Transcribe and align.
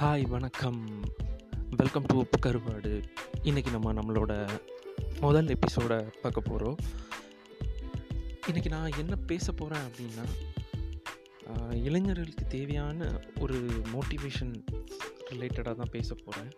Hi 0.00 0.28
வணக்கம். 0.28 1.02
Welcome 1.70 2.04
to 2.06 2.18
உப்பு 2.18 2.50
கருவாடு. 2.50 3.02
இன்றைக்கி 3.42 3.70
நம்ம 3.70 3.92
நம்மளோட 3.92 4.48
முதல் 5.20 5.48
எபிசோடை 5.48 5.98
பார்க்க 6.22 6.40
போகிறோம் 6.40 6.76
இன்றைக்கி 8.46 8.68
நான் 8.68 8.96
என்ன 8.96 9.16
பேச 9.16 9.52
போகிறேன் 9.52 9.82
அப்படின்னா 9.82 10.24
இளைஞர்களுக்கு 11.74 12.46
தேவையான 12.46 13.20
ஒரு 13.40 13.60
மோட்டிவேஷன் 13.92 14.54
ரிலேட்டடாக 15.30 15.74
தான் 15.74 15.92
பேச 15.92 16.14
போகிறேன் 16.14 16.52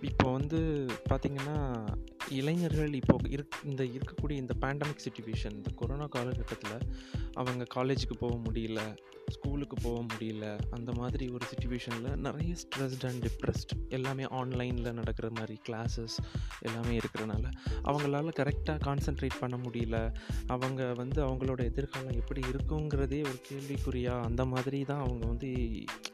இப்போ 0.00 0.32
வந்து 0.32 0.86
பார்த்திங்கன்னா 1.10 1.86
இளைஞர்கள் 2.28 2.94
இப்போ 2.94 3.16
இருக் 3.28 3.54
இந்த 3.64 3.84
இருக்கக்கூடிய 3.84 4.32
இந்த 4.32 4.54
பேண்டமிக் 4.60 5.04
சுச்சுவேஷன் 5.04 5.52
இந்த 5.52 5.70
கொரோனா 5.74 6.06
காலகட்டத்தில் 6.06 6.88
அவங்க 7.32 7.66
காலேஜுக்கு 7.74 8.16
போக 8.18 8.34
முடியல. 8.50 8.96
ஸ்கூலுக்கு 9.28 9.76
போக 9.82 10.14
முடியல 10.14 10.58
அந்த 10.70 10.92
மாதிரி 10.92 11.28
ஒரு 11.28 11.46
சுச்சுவேஷனில் 11.46 12.16
நிறைய 12.16 12.54
ஸ்ட்ரெஸ்ட் 12.54 13.06
அண்ட் 13.06 13.24
டிப்ரெஸ்ட் 13.24 13.88
எல்லாமே 13.88 14.24
ஆன்லைனில் 14.24 14.92
நடக்கிற 14.92 15.30
மாதிரி 15.34 15.60
கிளாஸஸ் 15.68 16.16
எல்லாமே 16.60 16.98
இருக்கிறனால 16.98 17.50
அவங்களால 17.84 18.28
கரெக்டாக 18.36 18.78
கான்சென்ட்ரேட் 18.84 19.38
பண்ண 19.40 19.56
முடியல. 19.56 20.14
அவங்க 20.46 20.92
வந்து 20.92 21.26
அவங்களோட 21.26 21.64
எதிர்காலம் 21.64 22.14
எப்படி 22.14 22.40
இருக்குங்கிறதே 22.40 23.20
ஒரு 23.20 23.40
கேள்விக்குறியா? 23.50 24.22
அந்த 24.22 24.44
மாதிரி 24.44 24.84
தான் 24.84 25.00
அவங்க 25.00 25.26
வந்து 25.26 25.54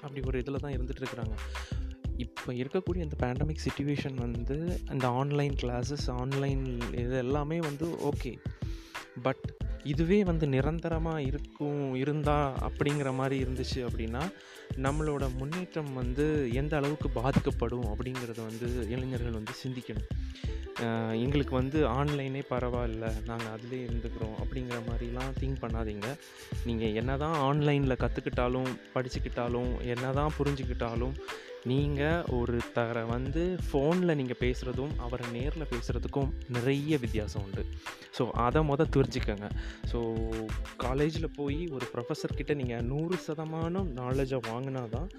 அப்படி 0.01 0.21
ஒரு 0.27 0.39
இதில் 0.39 0.61
தான் 0.61 0.73
இருந்துகிட்டு 0.73 1.03
இருக்கிறாங்க. 1.03 1.37
இப்போ 2.17 2.53
இருக்கக்கூடிய 2.53 2.97
இந்த 2.97 3.27
பேண்டமிக் 3.27 3.67
சுச்சுவேஷன் 3.69 4.15
வந்து 4.15 4.81
இந்த 4.91 5.09
ஆன்லைன் 5.09 5.55
கிளாஸஸ் 5.63 6.09
ஆன்லைன் 6.09 6.81
இது 6.93 7.17
எல்லாமே 7.17 7.59
வந்து 7.59 7.87
ஓகே 7.87 8.39
பட் 9.23 9.57
இதுவே 9.85 10.25
வந்து 10.25 10.47
நிரந்தரமாக 10.47 11.23
இருக்கும் 11.23 11.95
இருந்தால் 11.95 12.55
அப்படிங்கிற 12.69 13.15
மாதிரி 13.15 13.45
இருந்துச்சு 13.45 13.81
அப்படின்னா 13.89 14.23
நம்மளோட 14.77 15.37
முன்னேற்றம் 15.37 15.93
வந்து 15.93 16.51
எந்த 16.53 16.77
அளவுக்கு 16.77 17.09
பாதிக்கப்படும் 17.11 17.87
அப்படிங்கிறத 17.87 18.41
வந்து 18.49 18.89
இளைஞர்கள் 18.89 19.39
வந்து 19.39 19.53
சிந்திக்கணும். 19.63 20.09
எங்களுக்கு 21.13 21.55
வந்து 21.55 21.89
ஆன்லைனே 21.89 22.43
பரவாயில்ல 22.51 23.25
நாங்கள் 23.27 23.53
அதிலே 23.53 23.81
இருந்துக்கிறோம் 23.85 24.37
அப்படிங்கிற 24.43 24.79
மாதிரிலாம் 24.89 25.33
திங்க் 25.41 25.63
பண்ணாதீங்க. 25.63 26.09
நீங்கள் 26.65 26.93
என்ன 26.93 27.17
தான் 27.17 27.37
ஆன்லைனில் 27.49 28.01
கற்றுக்கிட்டாலும் 28.05 28.71
படிச்சுக்கிட்டாலும் 28.95 29.73
என்ன 29.81 30.13
தான் 30.13 30.33
புரிஞ்சுக்கிட்டாலும் 30.39 31.17
நீங்கள் 31.65 32.25
ஒருத்தரை 32.33 33.07
வந்து 33.07 33.57
ஃபோனில் 33.67 34.15
நீங்கள் 34.15 34.41
பேசுகிறதும் 34.41 34.93
அவரை 34.97 35.31
நேரில் 35.31 35.71
பேசுகிறதுக்கும் 35.71 36.31
நிறைய 36.49 36.99
வித்தியாசம் 36.99 37.43
உண்டு. 37.43 37.65
ஸோ 38.19 38.31
அதை 38.31 38.63
மொதல் 38.63 38.93
தெரிஞ்சுக்கோங்க. 38.97 39.49
ஸோ 39.93 39.99
காலேஜில் 40.77 41.35
போய் 41.37 41.69
ஒரு 41.69 41.87
ப்ரொஃபஸர்கிட்ட 41.95 42.55
நீங்கள் 42.55 42.83
நூறு 42.83 43.17
சதமானம் 43.27 43.91
நாலேஜை 43.97 44.41
வாங்கினா 44.49 44.89
தான் 44.89 45.11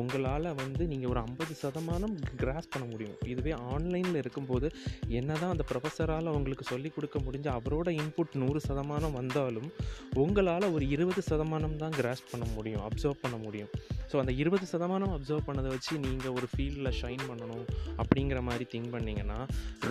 உங்களால் 0.00 0.48
வந்து 0.60 0.82
நீங்கள் 0.92 1.10
ஒரு 1.12 1.20
ஐம்பது 1.26 1.54
சதமானம் 1.62 2.14
கிராஸ் 2.40 2.70
பண்ண 2.72 2.84
முடியும். 2.92 3.16
இதுவே 3.32 3.52
ஆன்லைனில் 3.72 4.18
இருக்கும்போது 4.22 4.66
என்ன 5.18 5.30
தான் 5.42 5.52
அந்த 5.54 5.64
ப்ரொஃபஸரால் 5.70 6.30
உங்களுக்கு 6.38 6.66
சொல்லிக் 6.72 6.96
கொடுக்க 6.96 7.18
முடிஞ்ச 7.26 7.48
அவரோட 7.58 7.88
இன்புட் 8.00 8.34
நூறு 8.42 8.60
சதமானம் 8.68 9.16
வந்தாலும் 9.20 9.68
உங்களால் 10.22 10.66
ஒரு 10.76 10.86
இருபது 10.94 11.22
சதமானம் 11.30 11.76
தான் 11.82 11.96
கிராஸ் 11.98 12.24
பண்ண 12.32 12.46
முடியும் 12.56 12.84
அப்சர்வ் 12.88 13.22
பண்ண 13.24 13.36
முடியும். 13.46 13.70
ஸோ 14.10 14.16
அந்த 14.22 14.32
இருபது 14.42 14.66
சதமானம் 14.72 15.12
அப்சர்வ் 15.16 15.46
பண்ணதை 15.48 15.70
வச்சு 15.74 15.92
நீங்கள் 16.06 16.34
ஒரு 16.38 16.48
ஃபீல்டில் 16.52 16.94
ஷைன் 17.00 17.24
பண்ணணும் 17.30 17.64
அப்படிங்கிற 18.00 18.40
மாதிரி 18.48 18.66
திங்க் 18.74 18.92
பண்ணிங்கன்னா 18.96 19.38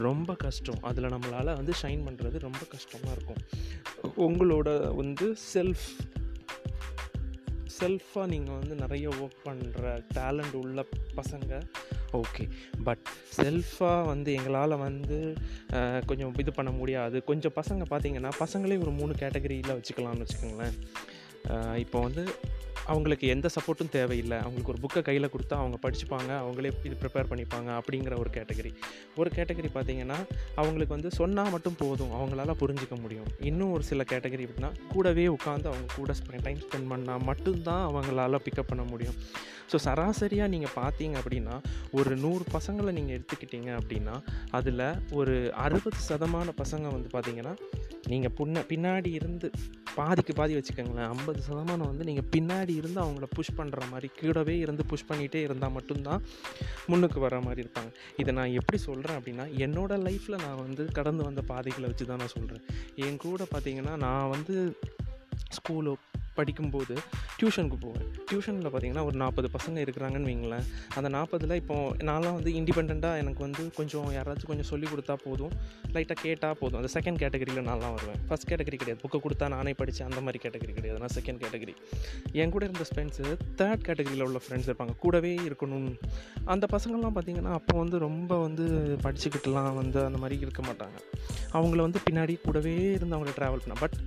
ரொம்ப 0.06 0.32
கஷ்டம். 0.46 0.82
அதில் 0.92 1.12
நம்மளால் 1.16 1.58
வந்து 1.60 1.76
ஷைன் 1.84 2.04
பண்ணுறது 2.08 2.38
ரொம்ப 2.48 2.64
கஷ்டமாக 2.76 3.16
இருக்கும். 3.18 3.42
உங்களோட 4.28 4.70
வந்து 5.02 5.28
செல்ஃப் 5.54 5.88
செல்ஃபாக 7.78 8.26
நீங்கள் 8.34 8.58
வந்து 8.60 8.76
நிறைய 8.84 9.08
ஒர்க் 9.22 9.40
பண்ணுற 9.48 9.84
டேலண்ட் 10.18 10.56
உள்ள 10.62 10.86
பசங்க. 11.20 11.62
ஓகே 12.22 12.44
பட் 12.88 13.06
செல்ஃபாக 13.38 14.02
வந்து 14.12 14.30
எங்களால் 14.40 14.82
வந்து 14.88 15.18
கொஞ்சம் 16.10 16.34
இது 16.44 16.54
பண்ண 16.60 16.72
முடியாது. 16.80 17.18
கொஞ்சம் 17.30 17.56
பசங்க 17.62 17.86
பார்த்தீங்கன்னா 17.94 18.32
பசங்களே 18.44 18.78
ஒரு 18.86 18.94
மூணு 19.00 19.16
கேட்டகரியில் 19.24 19.78
வச்சுக்கலாம்னு 19.78 20.26
வச்சுக்கோங்களேன். 20.26 20.78
இப்போ 21.84 22.00
வந்து 22.08 22.24
அவங்களுக்கு 22.92 23.28
எந்த 23.28 23.50
சப்போர்ட்டும் 23.56 23.92
தேவையில்லை. 23.98 24.38
அவங்களுக்கு 24.46 24.74
ஒரு 24.74 24.82
புக்கை 24.84 25.02
கையில் 25.08 25.32
கொடுத்தா 25.34 25.56
அவங்க 25.62 25.78
படிச்சுப்பாங்க 25.86 26.32
அவங்களே 26.44 26.72
இது 26.88 26.96
ப்ரிப்பேர் 27.04 27.30
பண்ணிப்பாங்க 27.32 27.70
அப்படிங்கிற 27.80 28.14
ஒரு 28.24 28.30
கேட்டகரி 28.38 28.72
ஒரு 29.22 29.30
கேட்டகரி 29.38 29.72
பார்த்தீங்கன்னா 29.78 30.18
அவங்களுக்கு 30.56 30.96
வந்து 30.98 31.12
சொன்னால் 31.20 31.52
மட்டும் 31.56 31.80
போதும். 31.84 32.14
அவங்களால 32.20 32.56
புரிஞ்சிக்க 32.64 32.96
முடியும். 33.02 33.30
இன்னும் 33.50 33.72
ஒரு 33.72 33.84
சில 33.84 34.04
கேட்டகரி 34.14 34.46
எப்படின்னா 34.48 34.72
கூடவே 34.94 35.28
உட்காந்து 35.38 35.70
அவங்க 35.72 35.90
கூட 35.96 36.12
டைம் 36.44 36.62
ஸ்பெண்ட் 36.66 36.90
பண்ணால் 36.94 37.24
மட்டும்தான் 37.30 37.84
அவங்களால 37.90 38.40
பிக்கப் 38.46 38.72
பண்ண 38.72 38.84
முடியும். 38.92 39.18
ஸோ 39.72 39.78
சராசரியாக 39.86 40.52
நீங்கள் 40.54 40.74
பார்த்தீங்க 40.76 41.16
அப்படின்னா 41.22 41.56
ஒரு 41.92 42.12
நூறு 42.24 42.44
பசங்களை 42.56 42.92
நீங்கள் 42.98 43.16
எடுத்துக்கிட்டீங்க 43.18 43.70
அப்படின்னா 43.80 44.16
அதில் 44.58 44.84
ஒரு 45.20 45.36
அறுபது 45.66 46.02
சதமான 46.10 46.54
பசங்க 46.62 46.86
வந்து 46.96 47.10
பார்த்தீங்கன்னா 47.16 47.54
நீங்கள் 48.12 48.36
புன்ன 48.40 48.66
பின்னாடி 48.72 49.12
இருந்து 49.20 49.50
பாதிக்கு 49.96 50.34
பாதி 50.34 50.54
வச்சுக்கோங்களேன். 50.56 51.10
ஐம்பது 51.16 51.42
சதமானம் 51.50 51.90
வந்து 51.92 52.04
நீங்கள் 52.04 52.30
பின்னாடி 52.36 52.74
இருந்து 52.76 53.00
அவங்கள 53.02 53.28
புஷ் 53.30 53.58
பண்ணுற 53.58 53.82
மாதிரி 53.92 54.10
கூடவே 54.20 54.58
இருந்து 54.58 54.86
புஷ் 54.86 55.08
பண்ணிகிட்டே 55.10 55.42
இருந்தால் 55.48 55.72
மட்டும்தான் 55.72 56.24
முன்னுக்கு 56.88 57.20
வர 57.20 57.40
மாதிரி 57.40 57.68
இருப்பாங்க. 57.68 57.92
இதை 58.18 58.34
நான் 58.34 58.58
எப்படி 58.62 58.82
சொல்கிறேன் 58.88 59.20
அப்படின்னா 59.20 59.46
என்னோடய 59.66 60.06
லைஃப்பில் 60.08 60.42
நான் 60.46 60.64
வந்து 60.66 60.86
கடந்து 61.00 61.24
வந்த 61.24 61.42
பாதைகளை 61.42 61.88
வச்சு 61.88 62.06
தான் 62.06 62.18
நான் 62.18 62.36
சொல்கிறேன் 62.38 62.66
என் 62.96 63.18
கூட 63.18 63.48
பார்த்தீங்கன்னா 63.52 63.96
நான் 63.98 64.30
வந்து 64.30 64.56
ஸ்கூலோ 65.58 65.94
படிக்கும்போது 66.36 66.96
டியூஷனுக்கு 67.40 67.78
போவேன். 67.80 68.08
டியூஷனில் 68.32 68.70
பார்த்தீங்கன்னா 68.74 69.06
ஒரு 69.06 69.16
நாற்பது 69.16 69.50
பசங்க 69.58 69.76
இருக்கிறாங்கன்னு 69.76 70.30
வைங்களேன். 70.30 70.66
அந்த 70.96 71.10
நாற்பதில் 71.18 71.56
இப்போது 71.56 72.06
நான்லாம் 72.06 72.34
வந்து 72.34 72.52
இண்டிபெண்ட்டாக 72.52 73.18
எனக்கு 73.18 73.40
வந்து 73.40 73.72
கொஞ்சம் 73.72 74.12
யாராச்சும் 74.14 74.46
கொஞ்சம் 74.46 74.70
சொல்லி 74.72 74.88
கொடுத்தா 74.88 75.14
போதும். 75.14 75.52
லைட்டாக 75.94 76.18
கேட்டால் 76.22 76.58
போதும். 76.60 76.82
அந்த 76.82 77.00
செகண்ட் 77.00 77.14
கேட்டகரியில் 77.14 77.68
நான்லாம் 77.70 77.94
வருவேன். 77.94 78.20
ஃபஸ்ட் 78.30 78.50
கேட்டகரி 78.50 78.78
கிடையாது. 78.78 79.00
புக்கை 79.04 79.20
கொடுத்தா 79.24 79.50
நானே 79.50 79.74
படித்தேன் 79.74 80.08
அந்த 80.08 80.22
மாதிரி 80.22 80.50
கேட்டகரி 80.50 80.74
கிடையாது. 80.74 81.00
நான் 81.00 81.16
செகண்ட் 81.20 81.42
கேட்டகரி 81.46 81.76
என் 82.32 82.50
கூட 82.50 82.66
இருந்த 82.66 82.86
ஃப்ரெண்ட்ஸு 82.96 83.26
தேர்ட் 83.62 83.86
கேட்டகரியில் 83.88 84.24
உள்ள 84.24 84.42
ஃப்ரெண்ட்ஸ் 84.48 84.70
இருப்பாங்க. 84.70 84.96
கூடவே 85.00 85.36
இருக்கணும். 85.36 86.00
அந்த 86.46 86.68
பசங்கள்லாம் 86.72 87.16
பார்த்தீங்கன்னா 87.16 87.52
அப்போ 87.52 87.78
வந்து 87.78 88.00
ரொம்ப 88.00 88.42
வந்து 88.42 88.98
படிச்சுக்கிட்டுலாம் 89.04 89.74
வந்து 89.74 90.06
அந்த 90.06 90.18
மாதிரி 90.18 90.40
இருக்க 90.40 90.62
மாட்டாங்க. 90.62 90.98
அவங்கள 91.54 91.76
வந்து 91.76 92.00
பின்னாடி 92.10 92.42
கூடவே 92.44 92.76
இருந்து 92.92 93.18
அவங்கள 93.18 93.30
ட்ராவல் 93.38 93.64
பண்ண. 93.64 93.80
பட் 93.80 93.98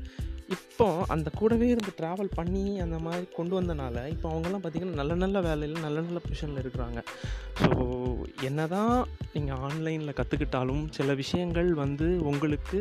இப்போ 0.48 1.04
அந்த 1.08 1.30
கூடவே 1.30 1.68
இருந்து 1.68 1.92
ட்ராவல் 2.00 2.30
பண்ணி 2.34 2.78
அந்த 2.80 2.98
மாதிரி 2.98 3.26
கொண்டு 3.34 3.60
வந்தனால 3.60 4.08
இப்போ 4.08 4.26
அவங்கெல்லாம் 4.30 4.62
பார்த்திங்கன்னா 4.64 4.98
நல்ல 5.00 5.14
நல்ல 5.14 5.40
வேலையில் 5.40 5.80
நல்ல 5.80 6.00
நல்ல 6.00 6.20
பொசிஷனில் 6.24 6.62
இருக்கிறாங்க. 6.62 7.00
ஸோ 7.60 7.70
என்ன 8.42 8.66
தான் 8.66 9.06
நீங்கள் 9.32 9.56
ஆன்லைனில் 9.56 10.18
கற்றுக்கிட்டாலும் 10.20 10.84
சில 10.90 11.14
விஷயங்கள் 11.14 11.74
வந்து 11.74 12.08
உங்களுக்கு 12.22 12.80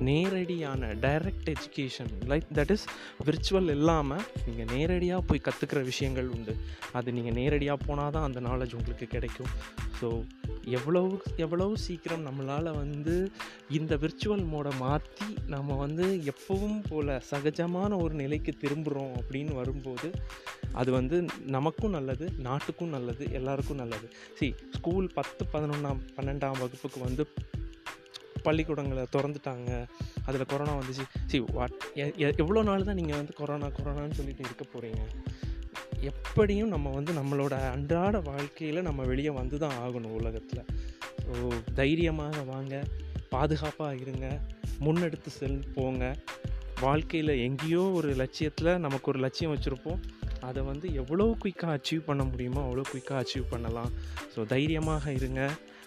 நேரடியான 0.00 0.86
direct 0.86 1.50
education 1.54 2.12
like 2.28 2.48
that 2.54 2.70
is 2.70 2.86
virtual 3.24 3.70
இல்லாமல் 3.70 4.22
நீங்கள் 4.46 4.76
நேரடியாக 4.76 5.20
போய் 5.20 5.46
கற்றுக்கிற 5.48 5.82
விஷயங்கள் 5.82 6.28
உண்டு. 6.28 6.54
அது 6.92 7.12
நீங்கள் 7.12 7.32
நேரடியாக 7.32 7.84
போனால் 7.86 8.10
தான் 8.10 8.22
அந்த 8.22 8.40
நாலேஜ் 8.40 8.74
உங்களுக்கு 8.74 9.06
கிடைக்கும். 9.06 9.52
ஸோ 10.00 10.24
எவ்வளவு 10.64 11.22
எவ்வளவு 11.36 11.76
சீக்கிரம் 11.76 12.26
நம்மளால் 12.26 12.76
வந்து 12.76 13.30
இந்த 13.70 13.96
விர்ச்சுவல் 13.96 14.44
மோடை 14.52 14.78
மாற்றி 14.78 15.36
நம்ம 15.46 15.76
வந்து 15.76 16.20
எப்பவும் 16.32 16.80
போல் 16.88 17.20
சகஜமான 17.30 18.02
ஒரு 18.02 18.14
நிலைக்கு 18.14 18.54
திரும்புகிறோம் 18.60 19.12
அப்படின்னு 19.20 19.54
வரும்போது 19.54 20.10
அது 20.72 20.92
வந்து 20.92 21.26
நமக்கும் 21.46 21.90
நல்லது 21.90 22.32
நாட்டுக்கும் 22.38 22.88
நல்லது 22.88 23.32
எல்லாருக்கும் 23.32 23.76
நல்லது. 23.76 24.08
சி 24.34 24.54
ஸ்கூல் 24.70 25.10
பத்து 25.14 25.46
பதினொன்றாம் 25.52 26.00
பன்னெண்டாம் 26.16 26.58
வகுப்புக்கு 26.62 27.00
வந்து 27.00 27.24
பள்ளிக்கூடங்களை 28.46 29.04
திறந்துட்டாங்க. 29.16 29.70
அதில் 30.26 30.48
கொரோனா 30.52 30.74
வந்துச்சு. 30.80 31.04
சி 31.30 31.38
வாட் 31.58 31.76
எவ்வளோ 32.42 32.62
நாள் 32.68 32.88
தான் 32.88 32.98
நீங்கள் 33.00 33.20
வந்து 33.20 33.34
கொரோனா 33.40 33.68
கொரோனான்னு 33.78 34.18
சொல்லிட்டு 34.20 34.44
இருக்க 34.48 34.66
போகிறீங்க 34.74 35.02
எப்படியும் 36.10 36.72
நம்ம 36.74 36.88
வந்து 36.96 37.12
நம்மளோட 37.18 37.54
அன்றாட 37.74 38.16
வாழ்க்கையில் 38.30 38.86
நம்ம 38.88 39.04
வெளியே 39.10 39.32
வந்து 39.38 39.56
தான் 39.62 39.76
ஆகணும் 39.84 40.16
உலகத்தில். 40.18 40.64
ஸோ 41.26 41.36
தைரியமாக 41.78 42.42
வாங்க 42.52 42.74
பாதுகாப்பாக 43.34 44.00
இருங்க 44.04 44.26
முன்னெடுத்து 44.86 45.30
செல் 45.38 45.56
போங்க. 45.76 46.04
வாழ்க்கையில் 46.84 47.32
எங்கேயோ 47.46 47.82
ஒரு 47.98 48.08
லட்சியத்தில் 48.20 48.70
நமக்கு 48.84 49.10
ஒரு 49.12 49.20
லட்சியம் 49.24 49.52
வச்சுருப்போம். 49.54 50.00
அதை 50.48 50.62
வந்து 50.70 50.86
எவ்வளோ 51.02 51.26
குயிக்காக 51.42 51.74
அச்சீவ் 51.78 52.02
பண்ண 52.08 52.22
முடியுமோ 52.32 52.60
அவ்வளோ 52.66 52.84
குயிக்காக 52.90 53.20
அச்சீவ் 53.22 53.46
பண்ணலாம். 53.54 53.90
ஸோ 54.34 54.42
தைரியமாக 54.54 55.14
இருங்க. 55.18 55.42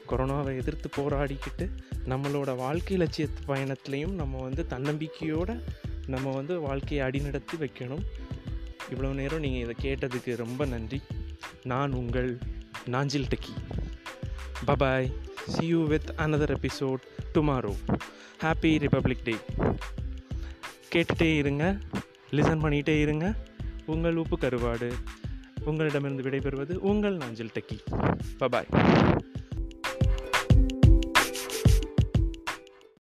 கொரோனாவை 0.10 0.56
எதிர்த்து 0.58 0.90
போராடிக்கிட்டு 0.96 1.70
நம்மளோட 2.06 2.56
வாழ்க்கை 2.56 2.98
லட்சிய 2.98 3.28
பயணத்துலேயும் 3.48 4.12
நம்ம 4.12 4.42
வந்து 4.42 4.66
தன்னம்பிக்கையோடு 4.70 5.62
நம்ம 6.08 6.32
வந்து 6.32 6.60
வாழ்க்கையை 6.60 7.08
அடிநடத்தி 7.08 7.56
வைக்கணும். 7.60 8.04
இவ்வளோ 8.90 9.14
நேரம் 9.14 9.40
நீங்கள் 9.40 9.76
இதை 9.76 9.76
கேட்டதுக்கு 9.82 10.36
ரொம்ப 10.36 10.66
நன்றி. 10.66 11.02
நான் 11.64 11.92
உங்கள் 11.92 12.38
Nanjil 12.86 13.26
techie. 13.26 13.54
Bye bye 14.68 15.14
see 15.48 15.66
you 15.66 15.86
with 15.86 16.14
another 16.18 16.56
episode 16.56 17.04
tomorrow 17.34 17.76
happy 18.42 18.78
Republic 18.78 19.24
Day 19.24 19.36
கேட்டுகிட்டே 20.96 21.36
இருங்க. 21.36 21.78
லிசன் 22.32 22.62
பண்ணிகிட்டே 22.64 23.00
இருங்க. 23.00 23.36
உங்கள் 23.86 24.16
உப்பு 24.16 24.38
கருவாடு. 24.38 24.92
உங்களிடமிருந்து 25.64 26.24
விடைபெறுவது 26.24 26.74
உங்கள் 26.74 27.18
நாஞ்சில் 27.18 27.52
டெக்கி. 27.54 27.80
பபாய் 28.40 28.68